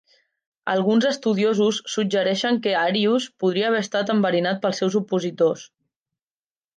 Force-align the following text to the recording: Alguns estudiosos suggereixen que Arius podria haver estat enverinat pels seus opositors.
Alguns 0.71 1.05
estudiosos 1.09 1.81
suggereixen 1.95 2.57
que 2.63 2.73
Arius 2.83 3.27
podria 3.43 3.67
haver 3.69 3.81
estat 3.87 4.09
enverinat 4.15 4.65
pels 4.65 4.81
seus 4.83 4.97
opositors. 5.01 5.67